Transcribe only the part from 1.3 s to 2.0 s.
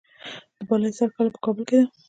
په کابل کې ده